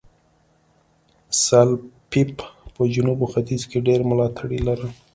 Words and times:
سلپيپ 1.43 2.29
په 2.73 2.81
جنوب 2.93 3.19
او 3.23 3.27
ختیځ 3.33 3.61
کې 3.69 3.85
ډېر 3.87 3.99
ملاتړي 4.09 4.59
لرل. 4.67 4.91